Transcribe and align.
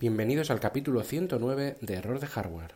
Bienvenidos 0.00 0.50
al 0.50 0.60
capítulo 0.60 1.02
109 1.02 1.76
de 1.82 1.94
Error 1.94 2.20
de 2.20 2.26
Hardware. 2.26 2.74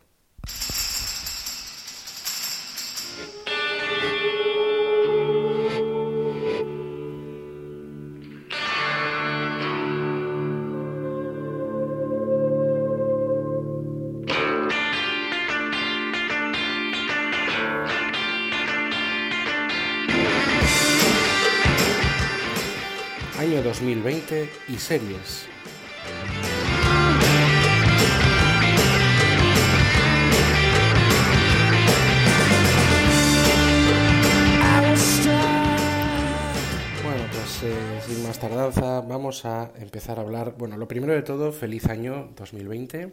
Año 23.38 23.62
2020 23.62 24.50
y 24.68 24.76
series. 24.76 25.53
Tardanza 38.38 39.00
vamos 39.00 39.44
a 39.44 39.72
empezar 39.76 40.18
a 40.18 40.22
hablar. 40.22 40.54
Bueno, 40.56 40.76
lo 40.76 40.88
primero 40.88 41.12
de 41.12 41.22
todo, 41.22 41.52
feliz 41.52 41.86
año 41.86 42.32
2020. 42.36 43.12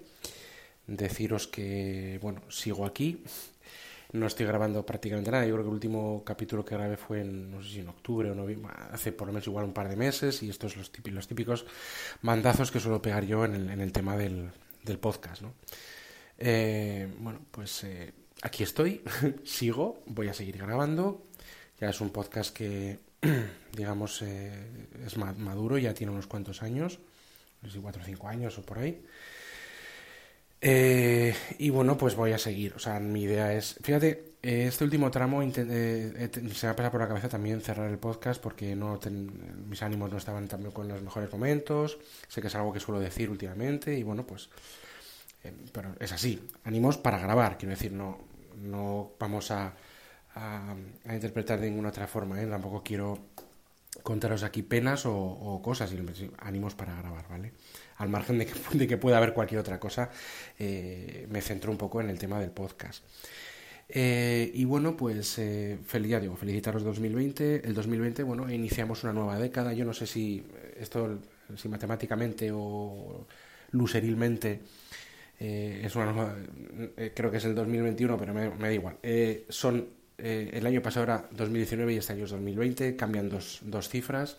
Deciros 0.88 1.48
que, 1.48 2.20
bueno, 2.22 2.42
sigo 2.50 2.86
aquí. 2.86 3.24
No 4.14 4.28
estoy 4.28 4.46
grabando 4.46 4.86
prácticamente 4.86 5.32
nada. 5.32 5.46
Yo 5.46 5.54
creo 5.54 5.64
que 5.64 5.70
el 5.70 5.74
último 5.74 6.24
capítulo 6.26 6.66
que 6.66 6.76
grabé 6.76 6.98
fue 6.98 7.22
en, 7.22 7.52
no 7.52 7.62
sé 7.62 7.70
si 7.70 7.80
en 7.80 7.90
octubre 7.90 8.32
o 8.32 8.36
noviembre, 8.36 8.74
hace 8.92 9.12
por 9.12 9.28
lo 9.28 9.34
menos 9.34 9.48
igual 9.48 9.66
un 9.66 9.74
par 9.74 9.90
de 9.90 9.96
meses. 9.96 10.42
Y 10.44 10.50
estos 10.50 10.74
típicos, 10.92 11.16
los 11.16 11.28
típicos 11.28 11.66
mandazos 12.22 12.72
que 12.72 12.80
suelo 12.80 13.02
pegar 13.02 13.26
yo 13.26 13.46
en 13.46 13.70
el, 13.70 13.92
tema 13.92 14.18
del, 14.18 14.50
del 14.84 15.00
podcast, 15.00 15.42
¿no? 15.42 15.54
Eh, 16.38 17.08
bueno, 17.20 17.40
pues 17.52 17.84
eh, 17.84 18.14
aquí 18.42 18.64
estoy, 18.64 19.02
sigo, 19.44 20.02
voy 20.08 20.28
a 20.28 20.34
seguir 20.34 20.58
grabando. 20.58 21.24
Ya 21.80 21.90
es 21.90 22.02
un 22.02 22.10
podcast 22.10 22.56
que, 22.56 23.11
digamos, 23.76 24.22
eh, 24.22 24.52
es 25.06 25.18
ma- 25.18 25.34
maduro, 25.34 25.78
ya 25.78 25.94
tiene 25.94 26.12
unos 26.12 26.28
cuantos 26.28 26.62
años, 26.64 27.00
no 27.62 27.82
cuatro 27.82 28.02
o 28.02 28.06
cinco 28.06 28.28
años 28.28 28.58
o 28.58 28.64
por 28.64 28.80
ahí. 28.80 29.02
Eh, 30.64 31.34
y 31.58 31.70
bueno, 31.72 31.98
pues 31.98 32.16
voy 32.16 32.34
a 32.34 32.38
seguir. 32.38 32.74
O 32.76 32.80
sea, 32.80 33.00
mi 33.00 33.24
idea 33.24 33.54
es. 33.54 33.76
Fíjate, 33.82 34.36
eh, 34.44 34.66
este 34.68 34.84
último 34.84 35.10
tramo 35.10 35.42
eh, 35.42 36.30
se 36.54 36.66
me 36.68 36.72
ha 36.72 36.76
pasado 36.76 36.92
por 36.92 37.02
la 37.02 37.08
cabeza 37.08 37.30
también 37.30 37.62
cerrar 37.62 37.90
el 37.90 37.98
podcast 37.98 38.40
porque 38.42 38.76
no 38.76 39.00
ten- 39.00 39.68
mis 39.70 39.82
ánimos 39.82 40.12
no 40.12 40.18
estaban 40.18 40.48
también 40.48 40.72
con 40.72 40.88
los 40.88 41.02
mejores 41.02 41.32
momentos. 41.32 41.98
Sé 42.28 42.42
que 42.42 42.48
es 42.48 42.56
algo 42.56 42.72
que 42.74 42.80
suelo 42.80 43.00
decir 43.00 43.30
últimamente 43.30 43.98
y 43.98 44.04
bueno, 44.04 44.26
pues. 44.26 44.50
pero 45.72 45.96
es 46.00 46.12
así. 46.12 46.48
Ánimos 46.64 46.98
para 46.98 47.18
grabar, 47.18 47.58
quiero 47.58 47.72
decir, 47.72 47.92
no, 47.92 48.20
no 48.62 49.14
vamos 49.20 49.50
a, 49.50 49.74
a, 50.36 50.76
interpretar 51.14 51.60
de 51.60 51.70
ninguna 51.70 51.90
otra 51.90 52.08
forma. 52.08 52.42
¿eh? 52.42 52.48
Tampoco 52.48 52.84
quiero 52.84 53.20
contaros 54.04 54.44
aquí 54.44 54.64
penas 54.64 55.06
o, 55.06 55.62
cosas, 55.64 55.90
sí, 55.90 56.32
ánimos 56.40 56.76
para 56.76 56.96
grabar, 56.96 57.28
¿vale? 57.30 57.52
Al 57.98 58.10
margen 58.10 58.38
de 58.40 58.48
que, 58.48 58.54
de 58.78 58.98
pueda 58.98 59.18
haber 59.18 59.34
cualquier 59.34 59.60
otra 59.60 59.80
cosa, 59.80 60.10
eh, 60.58 61.28
me 61.30 61.42
centro 61.42 61.72
un 61.72 61.78
poco 61.78 62.02
en 62.02 62.10
el 62.10 62.18
tema 62.18 62.40
del 62.40 62.52
podcast. 62.52 63.04
Eh, 63.94 64.50
y 64.54 64.64
bueno, 64.64 64.96
pues 64.96 65.38
eh, 65.38 65.78
ya 66.08 66.20
digo, 66.20 66.36
felicitaros 66.38 66.84
2020. 66.84 67.68
El 67.68 67.74
2020, 67.74 68.24
bueno, 68.24 68.50
iniciamos 68.50 69.04
una 69.04 69.12
nueva 69.12 69.38
década. 69.38 69.74
Yo 69.74 69.84
no 69.84 69.94
sé 69.94 70.08
si 70.08 70.46
esto, 70.80 71.20
si 71.58 71.68
matemáticamente 71.68 72.52
o 72.54 73.28
luserilmente 73.72 74.62
eh, 75.40 75.82
es 75.84 75.96
una 75.96 76.06
nueva, 76.06 76.36
creo 77.14 77.32
que 77.32 77.38
es 77.38 77.46
el 77.46 77.54
2021, 77.54 78.18
pero 78.18 78.34
me, 78.34 78.50
da 78.50 78.72
igual. 78.72 78.98
Son 79.50 79.86
eh, 80.22 80.52
el 80.54 80.66
año 80.66 80.82
pasado 80.82 81.04
era 81.04 81.26
2019 81.32 81.94
y 81.94 81.98
este 81.98 82.14
año 82.14 82.26
es 82.26 82.32
2020, 82.32 82.96
cambian 82.96 83.30
dos, 83.30 83.60
dos 83.64 83.90
cifras 83.90 84.38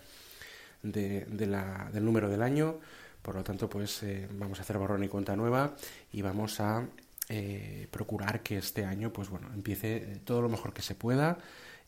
de, 0.82 1.24
de 1.26 1.46
la, 1.46 1.90
del 1.92 2.04
número 2.04 2.28
del 2.28 2.42
año, 2.42 2.78
por 3.22 3.34
lo 3.34 3.44
tanto, 3.44 3.68
pues 3.68 4.02
eh, 4.02 4.28
vamos 4.32 4.58
a 4.58 4.62
hacer 4.62 4.78
borrón 4.78 5.04
y 5.04 5.08
cuenta 5.08 5.36
nueva 5.36 5.74
y 6.12 6.22
vamos 6.22 6.60
a 6.60 6.86
eh, 7.28 7.88
procurar 7.90 8.42
que 8.42 8.58
este 8.58 8.84
año, 8.84 9.12
pues 9.12 9.28
bueno, 9.28 9.48
empiece 9.54 10.20
todo 10.24 10.40
lo 10.40 10.48
mejor 10.48 10.72
que 10.72 10.82
se 10.82 10.94
pueda 10.94 11.38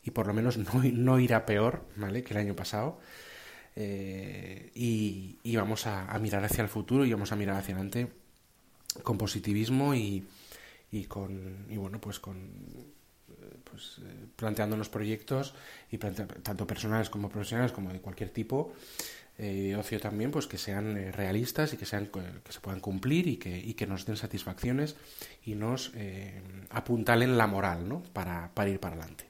y 0.03 0.11
por 0.11 0.27
lo 0.27 0.33
menos 0.33 0.57
no, 0.57 0.83
no 0.83 1.19
irá 1.19 1.45
peor, 1.45 1.85
¿vale? 1.95 2.23
Que 2.23 2.33
el 2.33 2.39
año 2.39 2.55
pasado. 2.55 2.99
Y, 3.77 5.39
y 5.43 5.55
vamos 5.57 5.85
a, 5.85 6.17
mirar 6.19 6.45
hacia 6.45 6.61
el 6.61 6.69
futuro 6.69 7.05
y 7.05 7.11
vamos 7.11 7.33
a 7.33 7.35
mirar 7.35 7.57
hacia 7.57 7.75
adelante 7.75 8.07
con 9.03 9.17
positivismo 9.17 9.93
y, 9.93 10.25
y 10.91 11.03
con 11.05 11.65
y 11.69 11.75
bueno 11.75 11.99
pues 11.99 12.19
con 12.19 12.94
pues 13.69 13.97
eh, 14.03 14.25
planteándonos 14.35 14.89
proyectos 14.89 15.53
y 15.91 15.97
plantea- 15.97 16.27
tanto 16.43 16.65
personales 16.65 17.09
como 17.09 17.29
profesionales 17.29 17.71
como 17.71 17.91
de 17.91 17.99
cualquier 17.99 18.29
tipo 18.29 18.73
eh, 19.37 19.75
ocio 19.75 19.99
también 19.99 20.31
pues 20.31 20.47
que 20.47 20.57
sean 20.57 20.97
eh, 20.97 21.11
realistas 21.11 21.73
y 21.73 21.77
que 21.77 21.85
sean 21.85 22.07
que 22.07 22.51
se 22.53 22.59
puedan 22.61 22.79
cumplir 22.79 23.27
y 23.27 23.35
que, 23.37 23.57
y 23.57 23.73
que 23.73 23.85
nos 23.85 24.05
den 24.05 24.15
satisfacciones 24.15 24.95
y 25.45 25.55
nos 25.55 25.91
eh, 25.95 26.41
apuntalen 26.69 27.37
la 27.37 27.45
moral 27.47 27.87
¿no? 27.89 28.01
para, 28.13 28.49
para 28.53 28.69
ir 28.69 28.79
para 28.79 28.95
adelante 28.95 29.25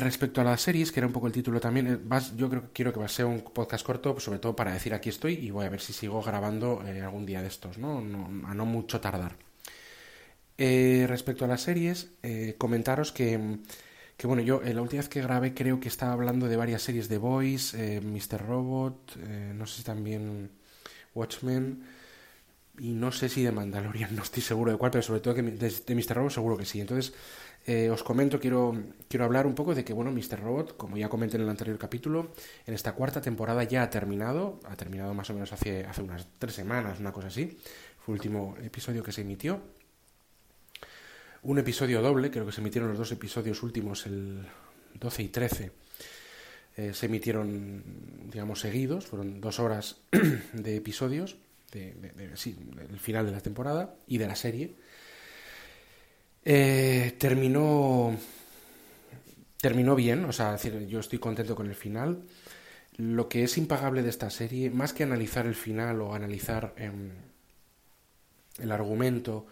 respecto 0.00 0.40
a 0.40 0.44
las 0.44 0.60
series, 0.60 0.92
que 0.92 1.00
era 1.00 1.06
un 1.08 1.12
poco 1.12 1.26
el 1.26 1.32
título 1.32 1.58
también, 1.58 2.00
yo 2.36 2.48
creo 2.48 2.62
que 2.62 2.68
quiero 2.72 2.92
que 2.92 3.00
va 3.00 3.06
a 3.06 3.08
ser 3.08 3.24
un 3.26 3.40
podcast 3.40 3.84
corto, 3.84 4.20
sobre 4.20 4.38
todo 4.38 4.54
para 4.54 4.72
decir 4.72 4.94
aquí 4.94 5.08
estoy 5.08 5.34
y 5.34 5.50
voy 5.50 5.66
a 5.66 5.68
ver 5.68 5.80
si 5.80 5.92
sigo 5.92 6.22
grabando 6.22 6.80
algún 7.02 7.26
día 7.26 7.42
de 7.42 7.48
estos, 7.48 7.76
¿no? 7.78 8.00
No- 8.00 8.46
a 8.46 8.54
no 8.54 8.66
mucho 8.66 9.00
tardar. 9.00 9.34
Eh, 10.56 11.06
respecto 11.08 11.44
a 11.44 11.48
las 11.48 11.62
series, 11.62 12.12
eh, 12.22 12.54
comentaros 12.58 13.10
que, 13.12 13.58
que, 14.16 14.26
bueno, 14.26 14.42
yo 14.42 14.62
eh, 14.62 14.72
la 14.74 14.82
última 14.82 15.00
vez 15.02 15.08
que 15.08 15.20
grabé 15.22 15.52
creo 15.54 15.80
que 15.80 15.88
estaba 15.88 16.12
hablando 16.12 16.48
de 16.48 16.56
varias 16.56 16.82
series 16.82 17.08
de 17.08 17.18
Boys, 17.18 17.74
eh, 17.74 18.00
Mr. 18.02 18.40
Robot, 18.46 19.16
eh, 19.18 19.52
no 19.54 19.66
sé 19.66 19.78
si 19.78 19.82
también 19.84 20.50
Watchmen 21.14 21.84
y 22.78 22.92
no 22.92 23.12
sé 23.12 23.28
si 23.28 23.42
de 23.42 23.52
Mandalorian, 23.52 24.14
no 24.16 24.22
estoy 24.22 24.42
seguro 24.42 24.72
de 24.72 24.78
cuál, 24.78 24.90
pero 24.90 25.02
sobre 25.02 25.20
todo 25.20 25.34
que 25.34 25.42
de, 25.42 25.70
de 25.70 25.94
Mr. 25.94 26.14
Robot 26.16 26.32
seguro 26.32 26.56
que 26.56 26.64
sí. 26.64 26.80
Entonces, 26.80 27.14
eh, 27.66 27.90
os 27.90 28.02
comento, 28.02 28.40
quiero, 28.40 28.74
quiero 29.08 29.24
hablar 29.24 29.46
un 29.46 29.54
poco 29.54 29.74
de 29.74 29.84
que, 29.84 29.92
bueno, 29.92 30.10
Mr. 30.12 30.40
Robot, 30.40 30.76
como 30.76 30.96
ya 30.96 31.08
comenté 31.08 31.36
en 31.36 31.44
el 31.44 31.48
anterior 31.48 31.78
capítulo, 31.78 32.32
en 32.66 32.74
esta 32.74 32.92
cuarta 32.94 33.20
temporada 33.20 33.64
ya 33.64 33.82
ha 33.82 33.90
terminado, 33.90 34.60
ha 34.64 34.76
terminado 34.76 35.14
más 35.14 35.30
o 35.30 35.34
menos 35.34 35.52
hace, 35.52 35.84
hace 35.86 36.02
unas 36.02 36.26
tres 36.38 36.54
semanas, 36.54 37.00
una 37.00 37.12
cosa 37.12 37.28
así. 37.28 37.58
Fue 37.98 38.14
el 38.14 38.18
último 38.20 38.56
episodio 38.62 39.02
que 39.02 39.12
se 39.12 39.22
emitió. 39.22 39.60
Un 41.44 41.58
episodio 41.58 42.00
doble, 42.00 42.30
creo 42.30 42.46
que 42.46 42.52
se 42.52 42.60
emitieron 42.60 42.88
los 42.90 42.98
dos 42.98 43.12
episodios 43.12 43.62
últimos, 43.62 44.06
el 44.06 44.46
12 44.98 45.22
y 45.22 45.28
13. 45.28 45.72
eh, 46.76 46.92
se 46.92 47.06
emitieron, 47.06 47.84
digamos, 48.32 48.60
seguidos, 48.60 49.06
fueron 49.06 49.40
dos 49.40 49.60
horas 49.60 49.96
de 50.52 50.76
episodios, 50.76 51.36
de, 51.70 51.94
de- 51.94 52.10
de- 52.28 52.36
sí, 52.36 52.56
del 52.88 52.98
final 52.98 53.26
de 53.26 53.32
la 53.32 53.40
temporada 53.40 53.94
y 54.08 54.18
de 54.18 54.26
la 54.26 54.34
serie. 54.36 54.74
Eh, 56.44 57.14
terminó 57.18 58.16
terminó 59.60 59.94
bien, 59.94 60.24
o 60.26 60.32
sea, 60.32 60.52
decir, 60.52 60.86
yo 60.88 61.00
estoy 61.00 61.18
contento 61.18 61.54
con 61.56 61.66
el 61.68 61.74
final. 61.74 62.22
Lo 62.96 63.28
que 63.28 63.44
es 63.44 63.56
impagable 63.58 64.02
de 64.02 64.10
esta 64.10 64.30
serie, 64.30 64.70
más 64.70 64.92
que 64.92 65.02
analizar 65.04 65.46
el 65.46 65.54
final 65.54 66.00
o 66.00 66.14
analizar 66.14 66.74
em, 66.76 67.10
el 68.58 68.70
argumento, 68.72 69.46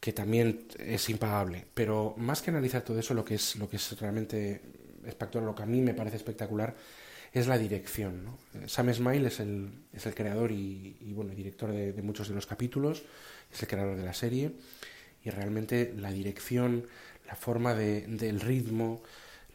que 0.00 0.12
también 0.12 0.68
es 0.78 1.08
impagable, 1.08 1.66
pero 1.74 2.14
más 2.16 2.42
que 2.42 2.50
analizar 2.50 2.82
todo 2.82 2.98
eso, 2.98 3.14
lo 3.14 3.24
que 3.24 3.34
es, 3.34 3.56
lo 3.56 3.68
que 3.68 3.76
es 3.76 3.98
realmente 4.00 4.60
espectacular, 5.04 5.46
lo 5.46 5.54
que 5.54 5.62
a 5.62 5.66
mí 5.66 5.80
me 5.80 5.94
parece 5.94 6.16
espectacular, 6.16 6.74
es 7.32 7.46
la 7.46 7.58
dirección. 7.58 8.24
¿no? 8.24 8.38
Eh, 8.54 8.68
Sam 8.68 8.92
Smile 8.92 9.28
es 9.28 9.40
el, 9.40 9.70
es 9.92 10.06
el 10.06 10.14
creador 10.14 10.52
y, 10.52 10.96
y, 11.00 11.12
bueno, 11.12 11.34
director 11.34 11.70
de, 11.72 12.02
muchos 12.02 12.28
de 12.28 12.34
los 12.34 12.46
capítulos, 12.46 13.02
es 13.52 13.62
el 13.62 13.68
creador 13.68 13.96
de 13.96 14.04
la 14.04 14.14
serie, 14.14 14.52
y 15.24 15.30
realmente 15.30 15.92
la 15.96 16.12
dirección, 16.12 16.86
la 17.26 17.34
forma 17.34 17.74
de, 17.74 18.02
del 18.06 18.40
ritmo, 18.40 19.02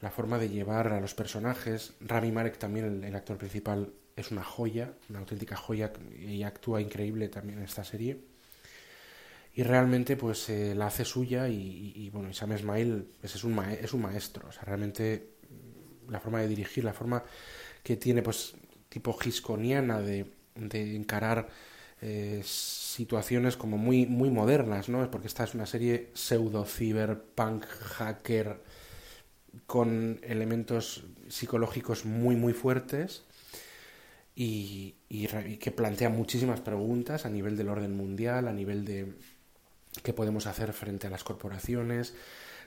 la 0.01 0.11
forma 0.11 0.37
de 0.37 0.49
llevar 0.49 0.87
a 0.89 0.99
los 0.99 1.13
personajes. 1.13 1.93
Rami 2.01 2.31
Malek 2.31 2.57
también, 2.57 3.03
el 3.03 3.15
actor 3.15 3.37
principal, 3.37 3.93
es 4.15 4.31
una 4.31 4.43
joya, 4.43 4.93
una 5.09 5.19
auténtica 5.19 5.55
joya 5.55 5.93
y 6.19 6.43
actúa 6.43 6.81
increíble 6.81 7.29
también 7.29 7.59
en 7.59 7.65
esta 7.65 7.83
serie. 7.83 8.19
Y 9.53 9.63
realmente 9.63 10.15
pues 10.17 10.49
eh, 10.49 10.73
la 10.75 10.87
hace 10.87 11.05
suya 11.05 11.47
y, 11.49 11.93
y- 11.95 12.09
bueno, 12.09 12.29
y 12.29 12.33
Sam 12.33 12.53
Esmail 12.53 13.05
pues, 13.19 13.35
es, 13.35 13.43
un 13.43 13.59
es 13.59 13.93
un 13.93 14.01
maestro. 14.01 14.47
O 14.47 14.51
sea, 14.51 14.63
realmente 14.63 15.29
la 16.09 16.19
forma 16.19 16.41
de 16.41 16.47
dirigir, 16.47 16.83
la 16.83 16.93
forma 16.93 17.23
que 17.83 17.97
tiene 17.97 18.21
pues 18.21 18.55
tipo 18.89 19.13
gisconiana 19.13 20.01
de, 20.01 20.27
de 20.55 20.95
encarar 20.95 21.49
eh, 22.01 22.41
situaciones 22.45 23.57
como 23.57 23.77
muy, 23.77 24.05
muy 24.05 24.29
modernas, 24.29 24.89
¿no? 24.89 25.09
Porque 25.11 25.27
esta 25.27 25.43
es 25.45 25.55
una 25.55 25.65
serie 25.65 26.09
pseudo 26.13 26.65
cyberpunk 26.65 27.65
hacker 27.65 28.61
con 29.65 30.19
elementos 30.23 31.03
psicológicos 31.29 32.05
muy 32.05 32.35
muy 32.35 32.53
fuertes 32.53 33.23
y, 34.35 34.95
que 35.59 35.71
plantea 35.71 36.09
muchísimas 36.09 36.61
preguntas 36.61 37.25
a 37.25 37.29
nivel 37.29 37.57
del 37.57 37.69
orden 37.69 37.95
mundial, 37.95 38.47
a 38.47 38.53
nivel 38.53 38.85
de 38.85 39.13
qué 40.03 40.13
podemos 40.13 40.47
hacer 40.47 40.73
frente 40.73 41.07
a 41.07 41.09
las 41.09 41.23
corporaciones, 41.23 42.13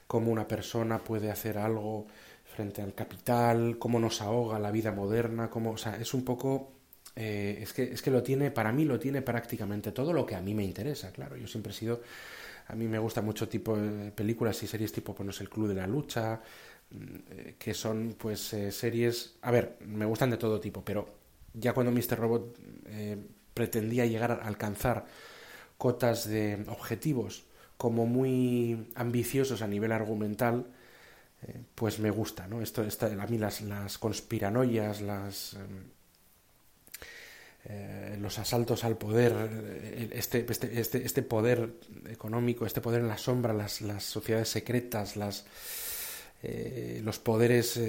cómo 0.07 0.31
una 0.31 0.47
persona 0.49 0.99
puede 0.99 1.31
hacer 1.31 1.59
algo 1.59 2.07
frente 2.45 2.83
al 2.83 2.95
capital, 2.95 3.79
cómo 3.79 3.99
nos 3.99 4.21
ahoga 4.21 4.59
la 4.59 4.71
vida 4.71 4.93
moderna, 4.93 5.51
cómo, 5.51 5.73
o 5.73 5.79
sea, 5.79 5.97
es 5.97 6.15
un 6.15 6.25
poco 6.25 6.75
eh, 7.17 7.59
es, 7.63 7.73
que, 7.73 7.85
es 7.85 8.03
que 8.03 8.11
lo 8.11 8.23
tiene, 8.23 8.51
para 8.51 8.73
mí 8.73 8.85
lo 8.85 8.99
tiene 8.99 9.23
prácticamente 9.23 9.93
todo 9.93 10.13
lo 10.13 10.27
que 10.27 10.35
a 10.35 10.41
mí 10.41 10.55
me 10.55 10.65
interesa, 10.65 11.13
claro. 11.13 11.37
Yo 11.37 11.47
siempre 11.47 11.73
he 11.73 11.75
sido, 11.75 12.01
a 12.69 12.75
mí 12.75 12.89
me 12.89 12.99
gusta 12.99 13.23
mucho 13.23 13.49
tipo 13.49 13.77
películas 14.15 14.63
y 14.63 14.67
series 14.67 14.93
tipo, 14.93 15.15
pues 15.15 15.41
El 15.41 15.49
Club 15.49 15.69
de 15.69 15.75
la 15.75 15.87
Lucha, 15.87 16.41
mm, 16.91 16.97
eh, 17.31 17.55
que 17.59 17.75
son 17.75 18.17
pues 18.19 18.53
eh, 18.55 18.73
series, 18.73 19.37
a 19.43 19.51
ver, 19.51 19.77
me 19.87 20.05
gustan 20.07 20.31
de 20.31 20.37
todo 20.37 20.61
tipo, 20.61 20.85
pero 20.85 21.09
ya 21.53 21.73
cuando 21.73 21.93
Mr. 21.93 22.19
Robot 22.19 22.59
pretendía 23.55 24.07
llegar 24.07 24.33
a 24.33 24.35
alcanzar 24.47 25.07
cotas 25.79 26.29
de 26.29 26.65
objetivos 26.69 27.45
como 27.77 28.07
muy 28.07 28.93
ambiciosos 28.95 29.63
a 29.63 29.67
nivel 29.67 29.93
argumental, 29.93 30.67
pues 31.75 31.99
me 31.99 32.11
gusta, 32.11 32.47
¿no? 32.47 32.63
Esto, 32.63 32.83
a 32.83 33.27
mí 33.27 33.37
las, 33.37 33.61
las 33.61 33.99
conspiranoias, 33.99 35.03
las 35.03 35.55
em, 35.55 35.85
eh, 37.67 38.19
los 38.21 38.39
asaltos 38.39 38.85
al 38.85 38.99
poder, 38.99 39.33
eh, 39.51 40.11
este, 40.13 40.45
este, 40.51 40.79
este, 40.79 41.07
este, 41.07 41.23
poder 41.23 41.71
económico, 42.11 42.67
este 42.67 42.83
poder 42.83 43.01
en 43.01 43.09
la 43.09 43.17
sombra, 43.17 43.55
las, 43.55 43.81
las 43.81 44.05
sociedades 44.05 44.51
secretas, 44.51 45.17
las, 45.17 45.47
eh, 46.43 47.01
los 47.03 47.19
poderes, 47.19 47.81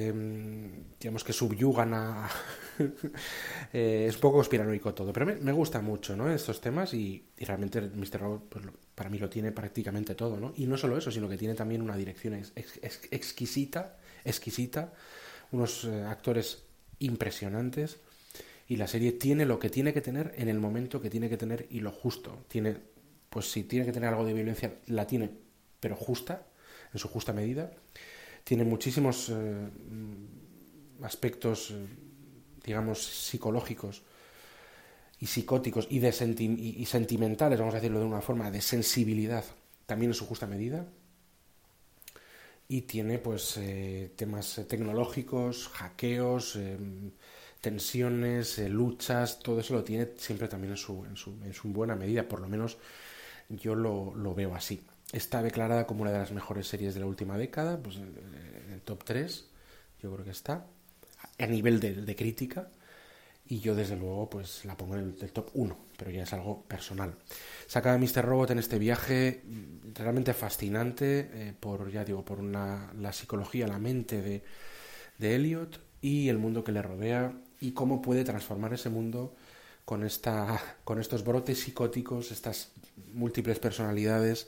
digamos, 0.99 1.23
que 1.25 1.33
subyugan 1.33 1.93
a... 1.93 2.29
es 3.73 4.15
un 4.15 4.21
poco 4.21 4.37
conspiranoico 4.37 4.93
todo, 4.93 5.13
pero 5.13 5.25
me, 5.25 5.51
gusta 5.51 5.81
mucho, 5.81 6.15
¿no? 6.15 6.31
Estos 6.31 6.61
temas 6.61 6.93
y, 6.93 7.25
realmente 7.39 7.81
Mr. 7.81 8.19
Robot, 8.19 8.49
pues, 8.49 8.65
para 8.93 9.09
mí 9.09 9.17
lo 9.19 9.29
tiene 9.29 9.51
prácticamente 9.51 10.15
todo, 10.15 10.39
¿no? 10.39 10.53
Y 10.55 10.67
no 10.67 10.77
solo 10.77 10.97
eso, 10.97 11.11
sino 11.11 11.29
que 11.29 11.37
tiene 11.37 11.53
también 11.53 11.81
una 11.81 11.95
dirección 11.95 12.33
exquisita, 13.11 13.97
exquisita, 14.23 14.93
unos 15.51 15.85
actores 15.85 16.63
impresionantes 16.99 17.99
y 18.67 18.77
la 18.77 18.87
serie 18.87 19.11
tiene 19.11 19.45
lo 19.45 19.59
que 19.59 19.69
tiene 19.69 19.93
que 19.93 20.01
tener 20.01 20.33
en 20.37 20.49
el 20.49 20.59
momento 20.59 21.01
que 21.01 21.09
tiene 21.09 21.29
que 21.29 21.37
tener 21.37 21.67
y 21.69 21.81
lo 21.81 21.91
justo. 21.91 22.45
Tiene, 22.47 22.77
pues 23.29 23.51
si 23.51 23.63
tiene 23.63 23.85
que 23.85 23.91
tener 23.91 24.09
algo 24.09 24.25
de 24.25 24.33
violencia, 24.33 24.73
la 24.87 25.05
tiene, 25.05 25.29
pero 25.79 25.95
justa, 25.95 26.47
en 26.91 26.99
su 26.99 27.07
justa 27.07 27.33
medida. 27.33 27.71
Tiene 28.43 28.63
muchísimos 28.63 29.29
eh, 29.29 29.67
aspectos, 31.03 31.71
eh, 31.71 31.85
digamos, 32.65 33.03
psicológicos 33.03 34.03
y 35.19 35.27
psicóticos 35.27 35.87
y, 35.89 35.99
de 35.99 36.09
y, 36.09 36.85
sentimentales, 36.85 37.59
vamos 37.59 37.73
a 37.73 37.77
decirlo 37.77 37.99
de 37.99 38.05
una 38.05 38.21
forma, 38.21 38.51
de 38.51 38.61
sensibilidad, 38.61 39.43
también 39.85 40.11
en 40.11 40.15
su 40.15 40.25
justa 40.25 40.47
medida. 40.47 40.85
Y 42.67 42.81
tiene 42.81 43.19
pues 43.19 43.57
eh, 43.57 44.11
temas 44.15 44.59
tecnológicos, 44.67 45.67
hackeos, 45.69 46.57
tensiones, 47.61 48.59
eh, 48.59 48.69
luchas, 48.69 49.39
todo 49.39 49.59
eso 49.59 49.73
lo 49.73 49.83
tiene 49.83 50.09
siempre 50.17 50.47
también 50.47 50.71
en 50.71 50.77
su, 50.77 51.05
en 51.05 51.15
su, 51.15 51.31
en 51.43 51.53
su 51.53 51.69
buena 51.69 51.95
medida, 51.95 52.27
por 52.27 52.39
lo 52.39 52.47
menos 52.47 52.77
yo 53.49 53.75
lo, 53.75 54.13
lo, 54.15 54.35
veo 54.35 54.55
así. 54.55 54.81
Está 55.11 55.41
declarada 55.41 55.87
como 55.87 56.01
una 56.01 56.11
de 56.11 56.19
las 56.19 56.31
mejores 56.31 56.67
series 56.67 56.93
de 56.93 56.99
la 56.99 57.05
última 57.05 57.37
década, 57.37 57.81
pues 57.81 57.97
en 57.97 58.71
el 58.71 58.81
top 58.81 59.03
3, 59.03 59.45
yo 60.01 60.11
creo 60.13 60.25
que 60.25 60.31
está, 60.31 60.67
a 61.37 61.45
nivel 61.47 61.79
de, 61.79 62.15
crítica, 62.15 62.69
y 63.47 63.59
yo 63.59 63.75
desde 63.75 63.95
luego 63.95 64.29
pues 64.29 64.65
la 64.65 64.75
pongo 64.75 64.95
en 64.95 65.15
el, 65.21 65.31
top 65.31 65.49
1, 65.53 65.77
pero 65.97 66.11
ya 66.11 66.23
es 66.23 66.33
algo 66.33 66.63
personal. 66.63 67.15
Saca 67.67 67.93
a 67.93 67.97
Mr. 67.97 68.25
Robot 68.25 68.51
en 68.51 68.59
este 68.59 68.79
viaje 68.79 69.43
mm, 69.45 69.93
realmente 69.93 70.33
fascinante 70.33 71.29
eh, 71.33 71.53
por, 71.59 71.91
ya 71.91 72.03
digo, 72.03 72.25
por 72.25 72.39
una, 72.39 72.91
la 72.99 73.13
psicología, 73.13 73.67
la 73.67 73.77
mente 73.77 74.21
de, 74.21 74.43
de 75.17 75.35
Elliot 75.35 75.79
y 76.01 76.29
el 76.29 76.37
mundo 76.37 76.63
que 76.63 76.71
le 76.71 76.81
rodea 76.81 77.33
y 77.59 77.71
cómo 77.71 78.01
puede 78.01 78.23
transformar 78.23 78.73
ese 78.73 78.89
mundo 78.89 79.35
con, 79.85 80.03
esta, 80.03 80.77
con 80.83 80.99
estos 80.99 81.23
brotes 81.23 81.59
psicóticos, 81.59 82.31
estas 82.31 82.71
múltiples 83.13 83.59
personalidades. 83.59 84.47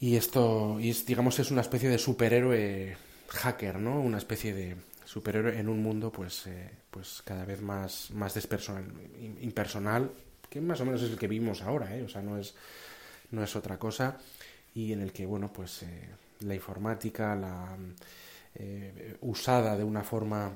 Y 0.00 0.16
esto, 0.16 0.78
y 0.80 0.90
es, 0.90 1.04
digamos, 1.06 1.38
es 1.40 1.50
una 1.50 1.60
especie 1.60 1.88
de 1.88 1.98
superhéroe 1.98 2.96
hacker, 3.28 3.80
¿no? 3.80 4.00
Una 4.00 4.18
especie 4.18 4.54
de 4.54 4.76
superhéroe 5.08 5.58
en 5.58 5.70
un 5.70 5.82
mundo, 5.82 6.12
pues, 6.12 6.46
eh, 6.48 6.70
pues 6.90 7.22
cada 7.24 7.46
vez 7.46 7.62
más, 7.62 8.10
más 8.10 8.34
despersonal, 8.34 8.84
impersonal, 9.40 10.12
que 10.50 10.60
más 10.60 10.78
o 10.82 10.84
menos 10.84 11.02
es 11.02 11.10
el 11.10 11.18
que 11.18 11.26
vivimos 11.26 11.62
ahora, 11.62 11.96
¿eh? 11.96 12.02
O 12.02 12.08
sea, 12.10 12.20
no 12.20 12.36
es, 12.36 12.54
no 13.30 13.42
es 13.42 13.56
otra 13.56 13.78
cosa. 13.78 14.18
Y 14.74 14.92
en 14.92 15.00
el 15.00 15.10
que, 15.10 15.24
bueno, 15.24 15.50
pues 15.50 15.82
eh, 15.82 16.10
la 16.40 16.54
informática, 16.54 17.34
la 17.34 17.74
eh, 18.54 19.16
usada 19.22 19.78
de 19.78 19.84
una 19.84 20.04
forma 20.04 20.52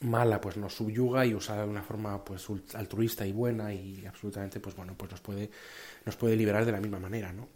mala 0.00 0.40
pues 0.40 0.56
nos 0.56 0.74
subyuga 0.74 1.24
y 1.24 1.34
usada 1.34 1.62
de 1.62 1.70
una 1.70 1.82
forma 1.82 2.24
pues 2.24 2.48
altruista 2.74 3.24
y 3.24 3.30
buena 3.30 3.72
y 3.72 4.04
absolutamente 4.04 4.58
pues 4.58 4.74
bueno 4.74 4.94
pues 4.98 5.12
nos 5.12 5.20
puede 5.20 5.50
nos 6.04 6.16
puede 6.16 6.36
liberar 6.36 6.66
de 6.66 6.72
la 6.72 6.80
misma 6.80 6.98
manera 6.98 7.32
no 7.32 7.48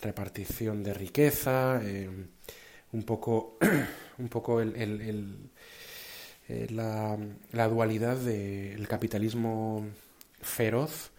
repartición 0.00 0.82
de 0.82 0.94
riqueza 0.94 1.80
eh, 1.82 2.08
un 2.96 3.02
poco 3.02 3.58
un 4.18 4.28
poco 4.28 4.60
el, 4.60 5.50
eh, 6.48 6.66
la, 6.70 7.68
dualidad 7.68 8.16
del 8.16 8.88
capitalismo 8.88 9.86
feroz 10.40 11.10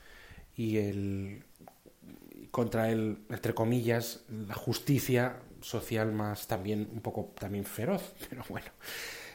y 0.56 0.78
el 0.78 1.44
contra 2.52 2.90
el 2.90 3.20
entre 3.30 3.54
comillas 3.54 4.22
la 4.30 4.56
justicia 4.56 5.38
social 5.62 6.12
más 6.12 6.48
también 6.48 6.90
un 6.92 7.02
poco 7.02 7.32
también 7.40 7.66
feroz 7.66 8.14
pero 8.30 8.44
bueno 8.50 8.72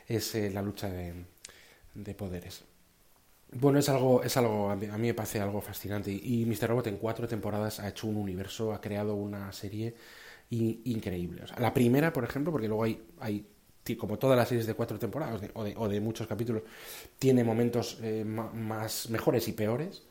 es 0.08 0.34
eh, 0.34 0.50
la 0.50 0.62
lucha 0.62 0.90
de, 0.90 2.14
poderes. 2.14 2.64
Bueno, 3.52 3.78
es 3.78 3.88
algo, 3.88 4.22
es 4.22 4.36
algo, 4.36 4.70
a 4.70 4.76
mí 4.76 4.88
me 4.88 5.14
parece 5.14 5.40
algo 5.40 5.60
fascinante. 5.60 6.10
Y 6.10 6.44
Mr. 6.46 6.70
Robot 6.70 6.86
en 6.86 6.96
cuatro 6.96 7.28
temporadas 7.28 7.80
ha 7.80 7.88
hecho 7.88 8.06
un 8.06 8.16
universo, 8.16 8.72
ha 8.72 8.80
creado 8.80 9.14
una 9.14 9.52
serie 9.52 9.94
increíble. 10.50 11.44
la 11.58 11.72
primera, 11.72 12.12
por 12.12 12.24
ejemplo, 12.24 12.52
porque 12.52 12.68
luego 12.68 12.84
hay, 12.84 13.02
hay 13.20 13.46
como 13.98 14.18
todas 14.18 14.36
las 14.36 14.48
series 14.48 14.66
de 14.66 14.74
cuatro 14.74 14.98
temporadas 14.98 15.42
o, 15.54 15.64
de, 15.64 15.74
o, 15.76 15.88
de, 15.88 16.00
muchos 16.00 16.26
capítulos, 16.26 16.62
tiene 17.18 17.42
momentos 17.42 17.98
eh, 18.02 18.24
más 18.24 19.10
mejores 19.10 19.48
y 19.48 19.52
peores, 19.52 20.02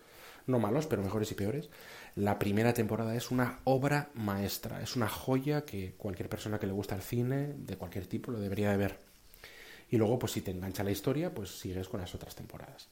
no 0.47 0.59
malos, 0.59 0.87
pero 0.87 1.01
mejores 1.01 1.31
y 1.31 1.35
peores. 1.35 1.69
La 2.15 2.37
primera 2.37 2.73
temporada 2.73 3.15
es 3.15 3.31
una 3.31 3.59
obra 3.63 4.09
maestra, 4.15 4.81
es 4.81 4.95
una 4.97 5.07
joya 5.07 5.63
que 5.63 5.93
cualquier 5.97 6.27
persona 6.27 6.59
que 6.59 6.67
le 6.67 6.73
gusta 6.73 6.95
el 6.95 7.01
cine, 7.01 7.53
de 7.57 7.77
cualquier 7.77 8.07
tipo, 8.07 8.31
lo 8.31 8.39
debería 8.39 8.71
de 8.71 8.77
ver. 8.77 8.99
Y 9.89 9.97
luego, 9.97 10.19
pues 10.19 10.33
si 10.33 10.41
te 10.41 10.51
engancha 10.51 10.83
la 10.83 10.91
historia, 10.91 11.33
pues 11.33 11.57
sigues 11.57 11.87
con 11.87 12.01
las 12.01 12.13
otras 12.13 12.35
temporadas. 12.35 12.89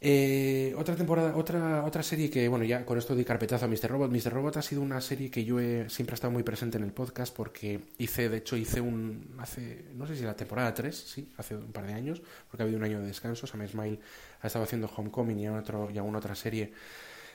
Eh, 0.00 0.74
otra 0.78 0.94
temporada, 0.94 1.34
otra, 1.36 1.84
otra 1.84 2.04
serie 2.04 2.30
que, 2.30 2.46
bueno, 2.46 2.64
ya 2.64 2.84
con 2.84 2.98
esto 2.98 3.16
di 3.16 3.24
carpetazo 3.24 3.64
a 3.64 3.68
Mr. 3.68 3.88
Robot. 3.88 4.12
Mr. 4.12 4.32
Robot 4.32 4.56
ha 4.58 4.62
sido 4.62 4.80
una 4.80 5.00
serie 5.00 5.28
que 5.30 5.44
yo 5.44 5.58
he, 5.58 5.90
siempre 5.90 6.14
he 6.14 6.14
estado 6.14 6.32
muy 6.32 6.44
presente 6.44 6.78
en 6.78 6.84
el 6.84 6.92
podcast 6.92 7.34
porque 7.34 7.80
hice, 7.98 8.28
de 8.28 8.36
hecho, 8.36 8.56
hice 8.56 8.80
un, 8.80 9.34
hace, 9.38 9.86
no 9.94 10.06
sé 10.06 10.16
si 10.16 10.22
la 10.22 10.36
temporada 10.36 10.72
3, 10.72 10.96
sí, 10.96 11.32
hace 11.36 11.56
un 11.56 11.72
par 11.72 11.86
de 11.86 11.94
años, 11.94 12.22
porque 12.48 12.62
ha 12.62 12.64
habido 12.64 12.78
un 12.78 12.84
año 12.84 13.00
de 13.00 13.06
descanso. 13.06 13.46
Sam 13.48 13.66
Smile 13.66 13.98
ha 14.40 14.46
estado 14.46 14.64
haciendo 14.64 14.86
Homecoming 14.86 15.38
y, 15.40 15.46
alguna 15.46 16.18
otra 16.18 16.36
serie 16.36 16.72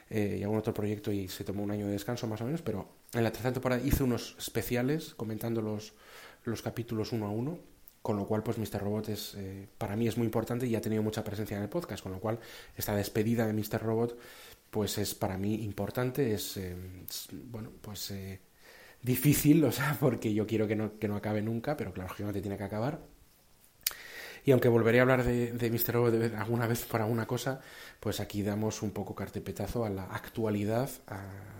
eh, 0.09 0.37
y 0.39 0.43
algún 0.43 0.57
otro 0.57 0.73
proyecto 0.73 1.11
y 1.11 1.27
se 1.27 1.43
tomó 1.43 1.63
un 1.63 1.71
año 1.71 1.87
de 1.87 1.91
descanso 1.91 2.27
más 2.27 2.39
o 2.41 2.45
menos, 2.45 2.61
pero 2.61 2.87
en 3.13 3.23
la 3.23 3.31
tercera 3.31 3.51
temporada 3.51 3.81
hice 3.83 4.03
unos 4.03 4.37
especiales 4.39 5.15
comentando 5.15 5.61
los, 5.61 5.93
los 6.45 6.61
capítulos 6.61 7.11
uno 7.11 7.25
a 7.25 7.29
uno 7.29 7.72
con 8.03 8.17
lo 8.17 8.27
cual 8.27 8.43
pues 8.43 8.57
Mr. 8.57 8.81
Robot 8.81 9.09
es, 9.09 9.33
eh, 9.35 9.67
para 9.77 9.95
mí 9.95 10.07
es 10.07 10.17
muy 10.17 10.25
importante 10.25 10.67
y 10.67 10.75
ha 10.75 10.81
tenido 10.81 11.01
mucha 11.01 11.23
presencia 11.23 11.55
en 11.55 11.63
el 11.63 11.69
podcast, 11.69 12.03
con 12.03 12.11
lo 12.11 12.19
cual 12.19 12.37
esta 12.75 12.93
despedida 12.95 13.47
de 13.47 13.53
Mr. 13.53 13.81
Robot 13.81 14.19
pues 14.69 14.97
es 14.97 15.15
para 15.15 15.37
mí 15.37 15.63
importante, 15.63 16.33
es, 16.33 16.57
eh, 16.57 16.75
bueno, 17.45 17.71
pues 17.79 18.11
eh, 18.11 18.41
difícil, 19.01 19.63
o 19.63 19.71
sea, 19.71 19.95
porque 20.01 20.33
yo 20.33 20.45
quiero 20.45 20.67
que 20.67 20.75
no, 20.75 20.99
que 20.99 21.07
no 21.07 21.15
acabe 21.15 21.41
nunca, 21.41 21.77
pero 21.77 21.93
claro, 21.93 22.09
lógicamente 22.09 22.41
tiene 22.41 22.57
que 22.57 22.65
acabar. 22.65 22.99
Y 24.45 24.51
aunque 24.51 24.67
volveré 24.67 24.99
a 24.99 25.03
hablar 25.03 25.23
de, 25.23 25.53
de 25.53 25.71
Mr. 25.71 25.93
Robot 25.93 26.33
alguna 26.37 26.67
vez 26.67 26.83
por 26.83 27.01
alguna 27.01 27.25
cosa, 27.25 27.61
pues 28.01 28.19
aquí 28.19 28.43
damos 28.43 28.81
un 28.81 28.91
poco 28.91 29.15
cartepetazo 29.15 29.85
a 29.85 29.89
la 29.89 30.03
actualidad 30.03 30.89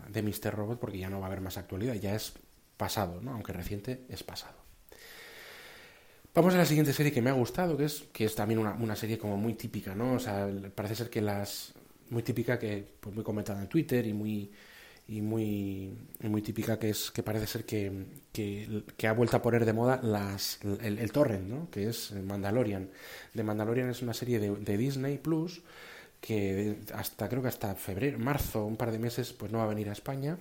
de 0.09 0.21
Mr. 0.21 0.53
Robot, 0.53 0.79
porque 0.81 0.97
ya 0.97 1.09
no 1.09 1.21
va 1.21 1.27
a 1.27 1.27
haber 1.27 1.39
más 1.39 1.57
actualidad, 1.57 1.93
ya 1.93 2.13
es 2.13 2.33
pasado, 2.75 3.21
¿no? 3.21 3.31
Aunque 3.31 3.53
reciente, 3.53 4.05
es 4.09 4.23
pasado. 4.23 4.62
Vamos 6.35 6.55
a 6.55 6.57
la 6.57 6.65
siguiente 6.65 6.93
serie 6.93 7.11
que 7.11 7.21
me 7.21 7.29
ha 7.29 7.33
gustado, 7.33 7.77
que 7.77 7.85
es, 7.85 8.05
que 8.11 8.25
es 8.25 8.33
también 8.33 8.59
una, 8.59 8.73
una 8.73 8.95
serie 8.95 9.19
como 9.19 9.37
muy 9.37 9.53
típica, 9.53 9.93
¿no? 9.93 10.13
O 10.13 10.19
sea, 10.19 10.49
parece 10.73 10.95
ser 10.95 11.09
que 11.09 11.21
las... 11.21 11.73
muy 12.09 12.23
típica, 12.23 12.57
que 12.57 12.83
pues 12.99 13.13
muy 13.13 13.23
comentada 13.23 13.61
en 13.61 13.67
Twitter 13.67 14.07
y 14.07 14.13
muy, 14.13 14.51
y 15.07 15.21
muy, 15.21 15.93
muy 16.21 16.41
típica 16.41 16.79
que 16.79 16.89
es 16.89 17.11
que 17.11 17.21
parece 17.21 17.45
ser 17.45 17.65
que, 17.65 18.05
que, 18.31 19.07
ha 19.07 19.13
vuelto 19.13 19.37
a 19.37 19.41
poner 19.43 19.63
de 19.63 19.73
moda 19.73 19.99
las, 20.01 20.59
el, 20.81 21.11
torrent, 21.11 21.47
¿no? 21.47 21.69
que 21.69 21.87
es 21.89 22.11
Mandalorian. 22.13 22.89
De 23.33 23.43
Mandalorian 23.43 23.89
es 23.89 24.01
una 24.01 24.13
serie 24.15 24.39
de, 24.39 24.55
de 24.55 24.77
Disney 24.77 25.19
Plus 25.19 25.61
que 26.23 26.77
hasta 26.93 27.27
creo 27.27 27.41
que 27.41 27.49
hasta 27.49 27.75
febrero, 27.75 28.17
marzo, 28.17 28.63
un 28.65 28.77
par 28.77 28.93
de 28.93 28.97
meses, 28.97 29.33
pues 29.33 29.51
no 29.51 29.57
va 29.57 29.65
a 29.65 29.67
venir 29.67 29.89
a 29.89 29.91
España. 29.91 30.37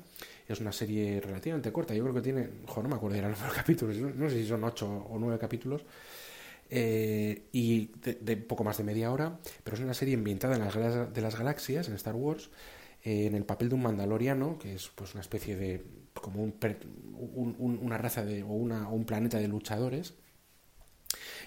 Es 0.46 0.60
una 0.60 0.70
serie 0.70 1.20
relativamente 1.20 1.72
corta, 1.72 1.92
yo 1.92 2.04
creo 2.04 2.14
que 2.14 2.20
tiene, 2.20 2.48
joder, 2.66 2.84
no 2.84 2.90
me 2.90 2.94
acuerdo, 2.94 3.16
eran 3.16 3.32
los 3.32 3.40
capítulos, 3.52 3.96
no, 3.96 4.30
sé 4.30 4.36
si 4.36 4.46
son 4.46 4.62
ocho 4.62 4.86
o 4.88 5.18
nueve 5.18 5.40
capítulos, 5.40 5.82
eh, 6.70 7.48
y 7.50 7.90
de, 8.00 8.36
poco 8.36 8.62
más 8.62 8.78
de 8.78 8.84
media 8.84 9.10
hora, 9.10 9.40
pero 9.64 9.76
es 9.76 9.82
una 9.82 9.92
serie 9.92 10.14
ambientada 10.14 10.54
en 10.54 10.60
las 10.60 11.12
de 11.12 11.20
las 11.20 11.36
galaxias, 11.36 11.88
en 11.88 11.94
Star 11.94 12.14
Wars, 12.14 12.50
eh, 13.02 13.26
en 13.26 13.34
el 13.34 13.44
papel 13.44 13.68
de 13.68 13.74
un 13.74 13.82
mandaloriano, 13.82 14.60
que 14.60 14.76
es 14.76 14.88
pues 14.94 15.14
una 15.14 15.22
especie 15.22 15.56
de, 15.56 15.82
como 16.14 16.44
un, 16.44 16.54
una 17.58 17.98
raza 17.98 18.24
de, 18.24 18.44
o, 18.44 18.52
una, 18.52 18.88
o 18.88 18.94
un 18.94 19.04
planeta 19.04 19.38
de 19.38 19.48
luchadores, 19.48 20.14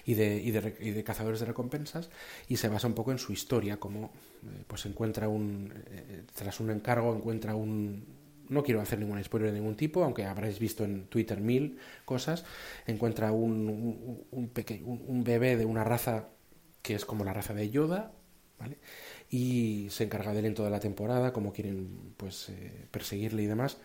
y 0.06 0.14
de, 0.14 0.36
y 0.36 0.52
de, 0.52 0.76
y 0.80 0.90
de, 0.92 1.04
cazadores 1.04 1.40
de 1.40 1.46
recompensas 1.46 2.08
y 2.48 2.56
se 2.56 2.68
basa 2.68 2.86
un 2.86 2.94
poco 2.94 3.10
en 3.10 3.18
su 3.18 3.32
historia, 3.32 3.78
como 3.78 4.12
eh, 4.44 4.64
pues 4.66 4.86
encuentra 4.86 5.28
un, 5.28 5.74
eh, 5.90 6.22
tras 6.34 6.60
un 6.60 6.70
encargo, 6.70 7.14
encuentra 7.14 7.56
un, 7.56 8.06
no 8.48 8.62
quiero 8.62 8.80
hacer 8.80 9.00
ningún 9.00 9.22
spoiler 9.22 9.52
de 9.52 9.58
ningún 9.58 9.76
tipo, 9.76 10.04
aunque 10.04 10.24
habréis 10.24 10.60
visto 10.60 10.84
en 10.84 11.06
Twitter 11.06 11.40
mil 11.40 11.78
cosas, 12.04 12.44
encuentra 12.86 13.32
un, 13.32 13.68
un, 13.68 14.26
un, 14.30 15.04
un 15.06 15.24
bebé 15.24 15.56
de 15.56 15.64
una 15.64 15.82
raza 15.82 16.28
que 16.82 16.94
es 16.94 17.04
como 17.04 17.24
la 17.24 17.32
raza 17.32 17.52
de 17.52 17.68
Yoda, 17.68 18.12
¿vale? 18.60 18.78
Y 19.28 19.88
se 19.90 20.04
encarga 20.04 20.32
de 20.32 20.38
él 20.38 20.46
en 20.46 20.54
toda 20.54 20.70
la 20.70 20.78
temporada, 20.78 21.32
como 21.32 21.52
quieren 21.52 22.14
pues 22.16 22.48
eh, 22.48 22.86
perseguirle 22.90 23.42
y 23.42 23.46
demás. 23.46 23.78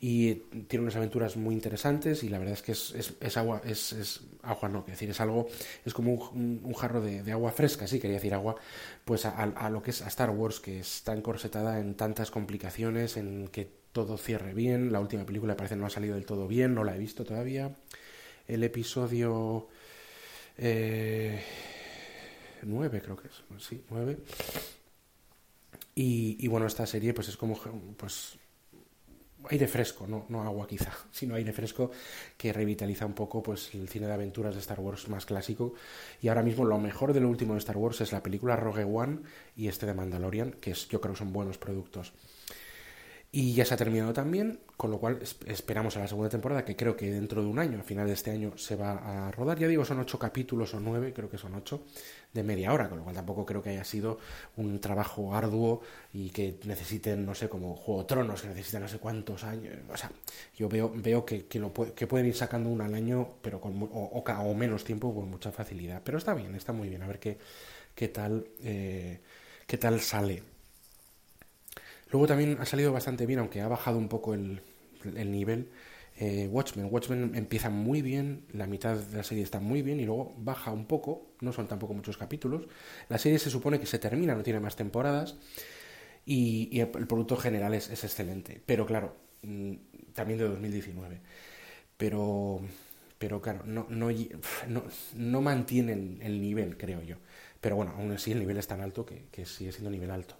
Y 0.00 0.34
tiene 0.66 0.82
unas 0.82 0.96
aventuras 0.96 1.36
muy 1.36 1.54
interesantes 1.54 2.24
y 2.24 2.28
la 2.28 2.38
verdad 2.38 2.54
es 2.54 2.62
que 2.62 2.72
es, 2.72 3.14
es, 3.20 3.36
agua, 3.36 3.62
es, 3.64 3.92
es, 3.92 4.20
agua 4.42 4.68
no, 4.68 4.80
es 4.80 4.86
decir, 4.86 5.10
es 5.10 5.20
algo, 5.20 5.46
es 5.84 5.94
como 5.94 6.14
un, 6.14 6.60
un 6.64 6.74
jarro 6.74 7.00
de, 7.00 7.22
de, 7.22 7.32
agua 7.32 7.52
fresca, 7.52 7.86
sí, 7.86 8.00
quería 8.00 8.16
decir 8.16 8.34
agua, 8.34 8.56
pues 9.04 9.24
a, 9.24 9.30
a, 9.30 9.70
lo 9.70 9.82
que 9.82 9.90
es 9.90 10.02
a 10.02 10.08
Star 10.08 10.30
Wars, 10.30 10.58
que 10.58 10.80
está 10.80 11.14
encorsetada 11.14 11.78
en 11.78 11.94
tantas 11.94 12.30
complicaciones, 12.30 13.16
en 13.16 13.48
que 13.48 13.70
todo 13.92 14.18
cierre 14.18 14.52
bien. 14.52 14.92
La 14.92 15.00
última 15.00 15.24
película 15.24 15.56
parece 15.56 15.76
no 15.76 15.86
ha 15.86 15.90
salido 15.90 16.14
del 16.14 16.26
todo 16.26 16.48
bien, 16.48 16.74
no 16.74 16.84
la 16.84 16.96
he 16.96 16.98
visto 16.98 17.24
todavía. 17.24 17.74
El 18.46 18.64
episodio... 18.64 19.68
Eh, 20.60 21.40
9 22.62 23.00
creo 23.00 23.16
que 23.16 23.28
es, 23.28 23.64
sí, 23.64 23.80
9 23.88 24.18
y, 26.00 26.46
bueno, 26.46 26.66
esta 26.66 26.86
serie 26.86 27.12
pues 27.12 27.28
es 27.28 27.36
como 27.36 27.58
pues 27.96 28.38
aire 29.50 29.66
fresco, 29.66 30.06
no, 30.06 30.26
no 30.28 30.42
agua 30.42 30.64
quizá, 30.64 30.92
sino 31.10 31.34
aire 31.34 31.52
fresco 31.52 31.90
que 32.36 32.52
revitaliza 32.52 33.04
un 33.04 33.14
poco 33.14 33.42
pues 33.42 33.74
el 33.74 33.88
cine 33.88 34.06
de 34.06 34.12
aventuras 34.12 34.54
de 34.54 34.60
Star 34.60 34.78
Wars 34.78 35.08
más 35.08 35.26
clásico. 35.26 35.74
Y 36.22 36.28
ahora 36.28 36.44
mismo 36.44 36.64
lo 36.64 36.78
mejor 36.78 37.12
de 37.12 37.20
lo 37.20 37.28
último 37.28 37.54
de 37.54 37.58
Star 37.58 37.76
Wars 37.76 38.00
es 38.00 38.12
la 38.12 38.22
película 38.22 38.54
Rogue 38.54 38.84
One 38.84 39.22
y 39.56 39.66
este 39.66 39.86
de 39.86 39.94
Mandalorian, 39.94 40.52
que 40.60 40.70
es, 40.70 40.86
yo 40.88 41.00
creo 41.00 41.14
que 41.14 41.18
son 41.18 41.32
buenos 41.32 41.58
productos. 41.58 42.12
Y 43.30 43.52
ya 43.52 43.66
se 43.66 43.74
ha 43.74 43.76
terminado 43.76 44.14
también, 44.14 44.58
con 44.78 44.90
lo 44.90 44.98
cual 44.98 45.18
esperamos 45.46 45.94
a 45.96 46.00
la 46.00 46.08
segunda 46.08 46.30
temporada, 46.30 46.64
que 46.64 46.76
creo 46.76 46.96
que 46.96 47.10
dentro 47.10 47.42
de 47.42 47.48
un 47.48 47.58
año, 47.58 47.78
a 47.78 47.82
final 47.82 48.06
de 48.06 48.14
este 48.14 48.30
año, 48.30 48.56
se 48.56 48.74
va 48.74 49.26
a 49.26 49.30
rodar. 49.30 49.58
Ya 49.58 49.68
digo, 49.68 49.84
son 49.84 49.98
ocho 50.00 50.18
capítulos 50.18 50.72
o 50.72 50.80
nueve, 50.80 51.12
creo 51.12 51.28
que 51.28 51.36
son 51.36 51.54
ocho, 51.54 51.82
de 52.32 52.42
media 52.42 52.72
hora, 52.72 52.88
con 52.88 52.98
lo 52.98 53.04
cual 53.04 53.16
tampoco 53.16 53.44
creo 53.44 53.62
que 53.62 53.68
haya 53.68 53.84
sido 53.84 54.18
un 54.56 54.80
trabajo 54.80 55.34
arduo 55.34 55.82
y 56.14 56.30
que 56.30 56.58
necesiten, 56.64 57.26
no 57.26 57.34
sé, 57.34 57.50
como 57.50 57.76
Juego 57.76 58.06
Tronos, 58.06 58.40
que 58.40 58.48
necesitan 58.48 58.82
no 58.82 58.88
sé 58.88 58.98
cuántos 58.98 59.44
años. 59.44 59.74
O 59.92 59.96
sea, 59.96 60.10
yo 60.56 60.70
veo, 60.70 60.90
veo 60.94 61.26
que, 61.26 61.44
que, 61.46 61.58
lo, 61.58 61.70
que 61.74 62.06
pueden 62.06 62.26
ir 62.26 62.34
sacando 62.34 62.70
uno 62.70 62.84
al 62.84 62.94
año, 62.94 63.28
pero 63.42 63.60
con, 63.60 63.82
o, 63.82 63.86
o, 63.86 64.22
o, 64.22 64.54
menos 64.54 64.84
tiempo, 64.84 65.14
con 65.14 65.28
mucha 65.28 65.52
facilidad. 65.52 66.00
Pero 66.02 66.16
está 66.16 66.32
bien, 66.32 66.54
está 66.54 66.72
muy 66.72 66.88
bien, 66.88 67.02
a 67.02 67.06
ver 67.06 67.18
qué, 67.18 67.36
qué, 67.94 68.08
tal, 68.08 68.48
eh, 68.62 69.20
qué 69.66 69.76
tal 69.76 70.00
sale. 70.00 70.42
Luego 72.10 72.26
también 72.26 72.56
ha 72.60 72.64
salido 72.64 72.92
bastante 72.92 73.26
bien, 73.26 73.38
aunque 73.38 73.60
ha 73.60 73.68
bajado 73.68 73.98
un 73.98 74.08
poco 74.08 74.34
el, 74.34 74.60
el 75.04 75.30
nivel. 75.30 75.70
Eh, 76.20 76.48
Watchmen. 76.50 76.88
Watchmen 76.90 77.32
empieza 77.36 77.70
muy 77.70 78.02
bien, 78.02 78.44
la 78.52 78.66
mitad 78.66 78.96
de 78.96 79.16
la 79.16 79.22
serie 79.22 79.44
está 79.44 79.60
muy 79.60 79.82
bien 79.82 80.00
y 80.00 80.04
luego 80.04 80.34
baja 80.38 80.72
un 80.72 80.86
poco, 80.86 81.28
no 81.40 81.52
son 81.52 81.68
tampoco 81.68 81.94
muchos 81.94 82.18
capítulos. 82.18 82.66
La 83.08 83.18
serie 83.18 83.38
se 83.38 83.50
supone 83.50 83.78
que 83.78 83.86
se 83.86 84.00
termina, 84.00 84.34
no 84.34 84.42
tiene 84.42 84.58
más 84.58 84.74
temporadas 84.74 85.36
y, 86.26 86.80
el, 86.80 86.88
producto 86.88 87.36
general 87.36 87.72
es, 87.74 87.88
es, 87.90 88.02
excelente. 88.02 88.60
Pero 88.66 88.84
claro, 88.84 89.14
mm, 89.42 89.74
también 90.12 90.38
de 90.40 90.48
2019. 90.48 91.20
Pero, 91.96 92.60
pero 93.18 93.40
claro, 93.40 93.62
no, 93.64 93.86
no, 93.88 94.08
no, 94.68 94.84
no 95.14 95.40
mantienen 95.40 96.18
el 96.22 96.40
nivel, 96.40 96.76
creo 96.76 97.02
yo. 97.02 97.16
Pero 97.60 97.76
bueno, 97.76 97.92
aún 97.96 98.12
así 98.12 98.32
el 98.32 98.40
nivel 98.40 98.56
es 98.58 98.66
tan 98.66 98.80
alto 98.80 99.06
que, 99.06 99.26
que 99.30 99.46
sigue 99.46 99.72
siendo 99.72 99.90
nivel 99.90 100.10
alto. 100.10 100.36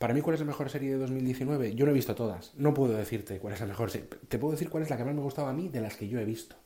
Para 0.00 0.14
mí, 0.14 0.22
¿cuál 0.22 0.32
es 0.32 0.40
la 0.40 0.46
mejor 0.46 0.70
serie 0.70 0.92
de 0.92 0.96
2019? 0.96 1.74
Yo 1.74 1.84
no 1.84 1.90
he 1.90 1.94
visto 1.94 2.14
todas. 2.14 2.54
No 2.56 2.72
puedo 2.72 2.96
decirte 2.96 3.38
cuál 3.38 3.52
es 3.52 3.60
la 3.60 3.66
mejor 3.66 3.90
serie. 3.90 4.08
Te 4.28 4.38
puedo 4.38 4.52
decir 4.52 4.70
cuál 4.70 4.82
es 4.82 4.88
la 4.88 4.96
que 4.96 5.04
más 5.04 5.14
me 5.14 5.20
gustaba 5.20 5.50
a 5.50 5.52
mí 5.52 5.68
de 5.68 5.82
las 5.82 5.94
que 5.94 6.08
yo 6.08 6.18
he 6.18 6.24
visto. 6.24 6.56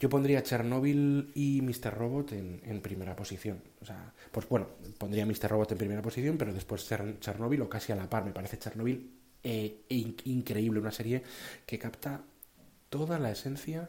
Yo 0.00 0.08
pondría 0.08 0.42
Chernobyl 0.42 1.30
y 1.36 1.62
Mr. 1.62 1.94
Robot 1.94 2.32
en, 2.32 2.80
primera 2.82 3.14
posición. 3.14 3.62
O 3.80 3.84
sea, 3.84 4.12
pues 4.32 4.48
bueno, 4.48 4.66
pondría 4.98 5.24
Mr. 5.24 5.50
Robot 5.50 5.70
en 5.70 5.78
primera 5.78 6.02
posición, 6.02 6.36
pero 6.36 6.52
después 6.52 6.84
Chernobyl 7.20 7.62
o 7.62 7.68
casi 7.68 7.92
a 7.92 7.94
la 7.94 8.10
par. 8.10 8.24
Me 8.24 8.32
parece 8.32 8.58
Chernobyl 8.58 9.08
eh, 9.44 9.84
in 9.90 10.16
increíble. 10.24 10.80
Una 10.80 10.90
serie 10.90 11.22
que 11.64 11.78
capta 11.78 12.22
toda 12.90 13.20
la 13.20 13.30
esencia 13.30 13.88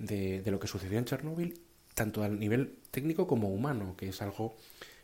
de, 0.00 0.42
de 0.42 0.50
lo 0.50 0.58
que 0.58 0.66
sucedió 0.66 0.98
en 0.98 1.04
Chernobyl, 1.04 1.54
tanto 1.94 2.24
a 2.24 2.28
nivel 2.28 2.78
técnico 2.90 3.28
como 3.28 3.50
humano, 3.50 3.94
que 3.96 4.08
es 4.08 4.20
algo 4.22 4.56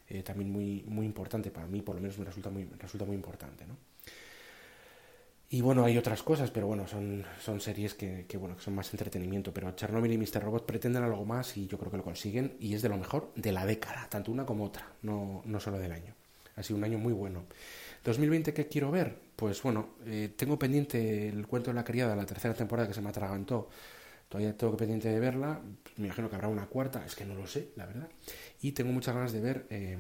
eh, 0.09 0.23
también 0.23 0.51
muy, 0.51 0.85
muy 0.87 1.07
importante 1.07 1.51
para 1.51 1.67
mí, 1.67 1.83
por 1.83 1.95
lo 1.95 2.01
menos 2.01 2.19
me 2.19 2.25
resulta 2.25 2.51
muy, 2.51 2.65
resulta 2.79 3.05
muy 3.05 3.17
importante, 3.17 3.67
¿no? 3.67 3.77
Y 5.51 5.63
bueno, 5.63 5.83
hay 5.85 5.97
otras 5.97 6.23
cosas, 6.23 6.51
pero 6.51 6.67
bueno, 6.67 6.87
son, 6.87 7.25
son 7.41 7.59
series 7.63 7.95
que, 7.95 8.27
que, 8.29 8.37
bueno, 8.37 8.57
que 8.57 8.63
son 8.63 8.75
más 8.75 8.93
entretenimiento. 8.93 9.53
Pero 9.55 9.71
Chernobyl 9.75 10.13
y 10.13 10.19
Mr. 10.19 10.43
Robot 10.43 10.67
pretenden 10.67 11.03
algo 11.03 11.25
más 11.25 11.57
y 11.57 11.67
yo 11.67 11.79
creo 11.79 11.91
que 11.91 11.97
lo 11.97 12.05
consiguen. 12.05 12.55
Y 12.61 12.75
es 12.75 12.83
de 12.83 12.91
lo 12.91 12.99
mejor 12.99 13.33
de 13.35 13.51
la 13.53 13.65
década, 13.65 14.07
tanto 14.11 14.31
una 14.31 14.45
como 14.45 14.65
otra, 14.65 14.93
no, 15.01 15.41
no 15.47 15.59
solo 15.59 15.79
del 15.79 15.93
año. 15.93 16.13
Ha 16.55 16.63
sido 16.63 16.77
un 16.77 16.85
año 16.85 16.99
muy 16.99 17.15
bueno. 17.15 17.45
2020, 18.05 18.53
¿qué 18.53 18.67
quiero 18.69 18.91
ver? 18.91 19.17
Pues 19.37 19.63
bueno, 19.63 19.91
eh, 20.05 20.35
tengo 20.37 20.59
pendiente 20.59 21.29
el 21.29 21.47
cuento 21.47 21.71
de 21.71 21.75
la 21.75 21.85
criada, 21.85 22.15
la 22.15 22.27
tercera 22.27 22.53
temporada 22.53 22.87
que 22.87 22.95
se 22.95 23.01
me 23.01 23.09
atragantó. 23.09 23.71
Todavía 24.29 24.57
tengo 24.57 24.73
que 24.73 24.79
pendiente 24.79 25.09
de 25.09 25.19
verla. 25.21 25.61
Me 25.97 26.07
imagino 26.07 26.29
que 26.29 26.37
habrá 26.37 26.49
una 26.49 26.67
cuarta, 26.67 27.05
es 27.05 27.15
que 27.15 27.25
no 27.25 27.35
lo 27.35 27.47
sé, 27.47 27.71
la 27.77 27.87
verdad. 27.87 28.09
Y 28.61 28.73
tengo 28.73 28.93
muchas 28.93 29.15
ganas 29.15 29.33
de 29.33 29.41
ver 29.41 29.67
eh, 29.71 29.97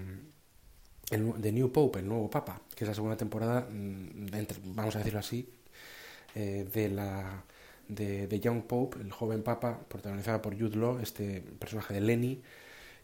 el, 1.10 1.32
The 1.40 1.52
New 1.52 1.72
Pope, 1.72 2.00
el 2.00 2.08
nuevo 2.08 2.28
Papa, 2.28 2.60
que 2.74 2.84
es 2.84 2.88
la 2.88 2.94
segunda 2.94 3.16
temporada, 3.16 3.66
mm, 3.70 4.26
vamos 4.74 4.94
a 4.96 4.98
decirlo 4.98 5.20
así, 5.20 5.48
eh, 6.34 6.68
de 6.72 6.88
la 6.90 7.44
de, 7.88 8.26
de, 8.26 8.40
Young 8.40 8.62
Pope, 8.64 9.00
el 9.00 9.10
joven 9.10 9.42
Papa, 9.42 9.80
protagonizada 9.88 10.42
por 10.42 10.58
Jude 10.58 10.76
Law, 10.76 10.98
este 11.00 11.40
personaje 11.40 11.94
de 11.94 12.00
Lenny, 12.02 12.42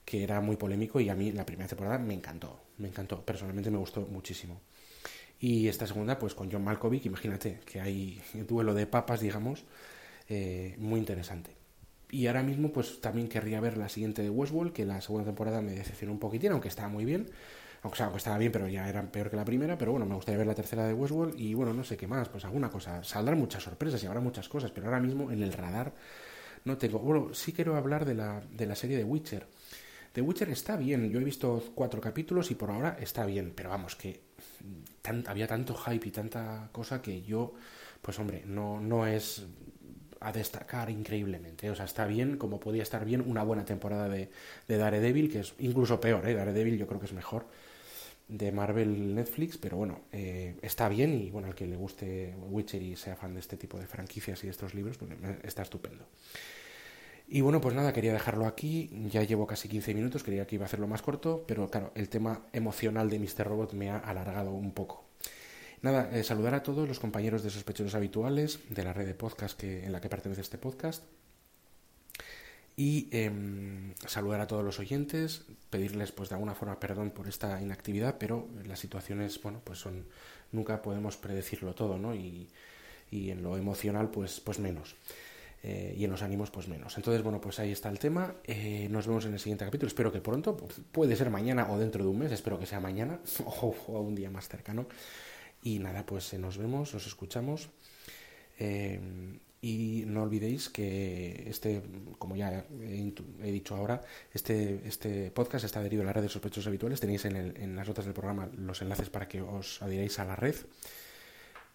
que 0.05 0.23
era 0.23 0.41
muy 0.41 0.57
polémico 0.57 1.01
y 1.01 1.09
a 1.09 1.15
mí 1.15 1.33
la 1.33 1.47
primera 1.47 1.69
temporada 1.69 1.99
me 1.99 2.15
encantó, 2.15 2.61
me 2.79 2.89
encantó, 2.89 3.25
personalmente 3.25 3.71
me 3.71 3.79
gustó 3.79 4.03
muchísimo. 4.03 4.61
Y 5.41 5.69
esta 5.69 5.87
segunda, 5.87 6.19
pues 6.19 6.35
con 6.35 6.51
John 6.51 6.65
Malkovich, 6.65 7.07
imagínate 7.07 7.61
que 7.65 7.81
hay 7.81 8.23
duelo 8.49 8.75
de 8.75 8.87
papas, 8.87 9.21
digamos, 9.21 9.65
eh, 10.29 10.75
muy 10.79 11.01
interesante. 11.01 11.57
Y 12.11 12.27
ahora 12.27 12.43
mismo, 12.43 12.73
pues 12.73 13.01
también 13.01 13.29
querría 13.29 13.61
ver 13.61 13.77
la 13.77 13.89
siguiente 13.89 14.23
de 14.23 14.31
Westworld, 14.31 14.73
que 14.73 14.85
la 14.85 15.01
segunda 15.01 15.25
temporada 15.27 15.61
me 15.61 15.73
decepcionó 15.73 16.13
un 16.13 16.21
poquitín, 16.21 16.53
aunque 16.53 16.69
estaba 16.69 16.89
muy 16.89 17.05
bien. 17.05 17.29
Aunque, 17.83 18.03
aunque 18.03 18.19
estaba 18.19 18.39
bien, 18.39 18.53
pero 18.53 18.69
ya 18.69 18.89
era 18.89 19.03
peor 19.11 19.31
que 19.31 19.37
la 19.37 19.45
primera. 19.45 19.77
Pero 19.77 19.91
bueno, 19.91 20.07
me 20.07 20.15
gustaría 20.15 20.39
ver 20.39 20.47
la 20.47 20.55
tercera 20.55 20.87
de 20.87 20.95
Westworld. 20.95 21.39
Y 21.39 21.55
bueno, 21.55 21.75
no 21.75 21.85
sé 21.85 21.97
qué 21.97 22.07
más, 22.07 22.29
pues 22.29 22.45
alguna 22.45 22.71
cosa. 22.71 23.03
Saldrán 23.03 23.39
muchas 23.39 23.63
sorpresas 23.63 24.03
y 24.03 24.07
habrá 24.07 24.21
muchas 24.21 24.49
cosas, 24.49 24.71
pero 24.71 24.87
ahora 24.87 25.01
mismo 25.01 25.31
en 25.33 25.43
el 25.43 25.53
radar 25.53 25.93
no 26.65 26.79
tengo. 26.79 26.99
Bueno, 27.01 27.35
sí 27.35 27.53
quiero 27.53 27.77
hablar 27.77 28.05
de 28.05 28.15
la, 28.15 28.41
de 28.51 28.67
la 28.67 28.75
serie 28.75 28.97
de 28.97 29.05
Witcher. 29.05 29.47
The 30.13 30.21
Witcher 30.21 30.49
está 30.51 30.77
bien, 30.77 31.11
yo 31.11 31.21
he 31.21 31.25
visto 31.25 31.73
cuatro 31.75 32.01
capítulos 32.01 32.51
y 32.53 32.55
por 32.55 32.71
ahora 32.71 32.97
está 33.01 33.27
bien, 33.27 33.53
pero 33.55 33.71
vamos, 33.71 33.97
que 33.97 34.21
había 35.27 35.49
tanto 35.49 35.75
hype 35.75 36.07
y 36.07 36.11
tanta 36.13 36.69
cosa 36.71 37.03
que 37.03 37.23
yo, 37.23 37.55
pues 38.01 38.17
hombre, 38.21 38.45
no, 38.47 38.81
no 38.81 39.09
es 39.09 39.45
a 40.27 40.33
destacar 40.33 40.91
increíblemente. 40.91 41.71
O 41.71 41.75
sea, 41.75 41.85
está 41.85 42.07
bien, 42.07 42.37
como 42.37 42.61
podía 42.61 42.83
estar 42.83 43.05
bien, 43.05 43.23
una 43.27 43.43
buena 43.43 43.65
temporada 43.65 44.09
de, 44.09 44.31
de 44.69 44.77
Daredevil, 44.77 45.31
que 45.31 45.41
es 45.41 45.55
incluso 45.59 46.01
peor, 46.01 46.29
¿eh? 46.29 46.35
Daredevil 46.35 46.79
yo 46.79 46.87
creo 46.87 47.01
que 47.01 47.07
es 47.07 47.13
mejor 47.13 47.47
de 48.29 48.53
Marvel 48.53 49.15
Netflix, 49.15 49.59
pero 49.59 49.77
bueno, 49.77 50.01
eh, 50.13 50.57
está 50.63 50.89
bien 50.89 51.15
y 51.15 51.31
bueno, 51.31 51.49
al 51.49 51.55
que 51.55 51.67
le 51.67 51.77
guste 51.77 52.35
Witcher 52.49 52.83
y 52.83 52.97
sea 52.97 53.17
fan 53.17 53.35
de 53.35 53.41
este 53.41 53.57
tipo 53.57 53.79
de 53.79 53.87
franquicias 53.87 54.43
y 54.43 54.47
de 54.47 54.51
estos 54.51 54.75
libros, 54.75 54.97
pues 54.97 55.11
está 55.43 55.63
estupendo. 55.63 56.07
Y 57.27 57.41
bueno, 57.41 57.61
pues 57.61 57.75
nada, 57.75 57.93
quería 57.93 58.13
dejarlo 58.13 58.47
aquí, 58.47 58.91
ya 59.11 59.23
llevo 59.23 59.47
casi 59.47 59.69
15 59.69 59.95
minutos, 59.95 60.23
quería 60.23 60.47
que 60.47 60.57
iba 60.57 60.65
a 60.65 60.67
hacerlo 60.67 60.87
más 60.87 61.03
corto, 61.03 61.45
pero 61.47 61.69
claro, 61.71 61.91
el 61.95 62.09
tema 62.09 62.43
emocional 62.53 63.09
de 63.09 63.19
Mr. 63.19 63.47
Robot 63.47 63.73
me 63.73 63.91
ha 63.91 63.99
alargado 63.99 64.51
un 64.53 64.73
poco. 64.73 65.04
Nada, 65.85 66.09
eh, 66.15 66.25
saludar 66.25 66.55
a 66.55 66.63
todos 66.63 66.89
los 66.89 66.99
compañeros 66.99 67.43
de 67.43 67.51
sospechosos 67.51 67.95
habituales 67.95 68.59
de 68.71 68.85
la 68.85 68.95
red 68.95 69.05
de 69.05 69.13
podcast 69.13 69.55
que, 69.55 69.85
en 69.85 69.93
la 69.93 70.01
que 70.01 70.09
pertenece 70.09 70.41
este 70.41 70.57
podcast. 70.57 71.05
Y 72.75 73.11
em, 73.13 73.93
saludar 74.07 74.41
a 74.41 74.47
todos 74.47 74.65
los 74.65 74.79
oyentes, 74.79 75.43
pedirles 75.69 76.11
pues 76.11 76.31
de 76.31 76.37
alguna 76.37 76.55
forma 76.55 76.81
perdón 76.81 77.11
por 77.11 77.29
esta 77.29 77.61
inactividad, 77.61 78.17
pero 78.19 78.49
las 78.65 78.79
situaciones, 78.79 79.39
bueno, 79.43 79.61
pues 79.63 79.79
son, 79.79 80.07
nunca 80.53 80.81
podemos 80.81 81.19
predecirlo 81.19 81.75
todo, 81.75 81.99
¿no? 81.99 82.15
Y, 82.15 82.49
y 83.11 83.29
en 83.31 83.43
lo 83.43 83.59
emocional, 83.59 84.09
pues, 84.09 84.41
pues 84.41 84.59
menos. 84.61 84.97
Eh, 85.67 85.95
y 85.97 86.05
en 86.05 86.11
los 86.11 86.21
ánimos 86.21 86.51
pues 86.51 86.69
menos. 86.69 86.95
Entonces, 86.99 87.23
bueno, 87.23 87.41
pues 87.41 87.59
ahí 87.59 87.73
está 87.73 87.89
el 87.89 87.99
tema. 87.99 88.35
Eh, 88.45 88.87
nos 88.91 89.07
vemos 89.07 89.25
en 89.25 89.33
el 89.33 89.41
siguiente 89.41 89.65
capítulo. 89.65 89.89
Espero 89.89 90.13
que 90.13 90.21
pronto, 90.21 90.55
puede 90.93 91.17
ser 91.17 91.31
mañana 91.31 91.71
o 91.71 91.79
dentro 91.79 92.05
de 92.05 92.11
un 92.11 92.19
mes, 92.19 92.33
espero 92.33 92.59
que 92.59 92.67
sea 92.67 92.81
mañana 92.81 93.19
o, 93.47 93.75
un 94.01 94.15
día 94.15 94.31
más 94.31 94.47
cercano. 94.47 94.87
Y 95.65 95.81
nada, 95.81 96.07
pues 96.07 96.33
eh, 96.35 96.39
nos 96.39 96.59
vemos, 96.59 96.95
nos 96.95 97.07
escuchamos. 97.07 97.71
y 99.61 100.05
no 100.07 100.23
olvidéis 100.23 100.69
que 100.69 101.49
este, 101.49 101.83
como 102.19 102.37
ya 102.37 102.67
he, 102.83 103.51
dicho 103.51 103.75
ahora, 103.75 104.03
este, 104.33 104.87
este 104.87 105.31
podcast 105.31 105.65
está 105.65 105.81
adherido 105.81 106.03
a 106.03 106.07
la 106.07 106.13
red 106.13 106.23
de 106.23 106.29
sospechosos 106.29 106.67
habituales. 106.69 107.01
Tenéis 107.01 107.25
en, 107.25 107.75
las 107.75 107.89
notas 107.89 108.05
del 108.05 108.15
programa 108.15 108.49
los 108.57 108.83
enlaces 108.83 109.09
para 109.09 109.27
que 109.27 109.41
os 109.41 109.83
adhiráis 109.83 110.19
a 110.19 110.27
la 110.27 110.37
red 110.37 110.55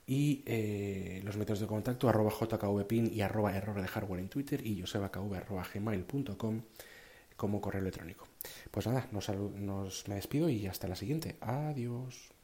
y 0.06 0.44
eh, 0.46 1.22
los 1.24 1.38
métodos 1.38 1.60
de 1.60 1.68
contacto 1.68 2.10
arroba 2.10 2.32
jkvpin 2.32 3.12
y 3.14 3.22
arroba 3.22 3.56
error 3.56 3.82
de 3.82 3.88
hardware 3.88 4.22
en 4.22 4.30
Twitter 4.30 4.66
y 4.66 4.82
josebakv 4.82 5.22
como 7.38 7.62
correo 7.62 7.82
electrónico. 7.82 8.28
Pues 8.70 8.86
nada, 8.88 9.08
nos, 9.12 9.30
nos, 9.30 10.08
me 10.08 10.16
despido 10.16 10.50
y 10.50 10.68
hasta 10.68 10.88
la 10.88 10.96
siguiente. 10.96 11.38
Adiós. 11.42 12.39